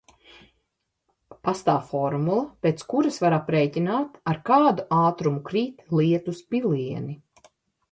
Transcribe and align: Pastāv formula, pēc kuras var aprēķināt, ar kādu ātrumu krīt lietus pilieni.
Pastāv 1.49 1.83
formula, 1.89 2.37
pēc 2.67 2.81
kuras 2.95 3.21
var 3.25 3.37
aprēķināt, 3.37 4.19
ar 4.33 4.41
kādu 4.49 4.89
ātrumu 5.03 5.45
krīt 5.53 5.87
lietus 6.01 6.43
pilieni. 6.55 7.21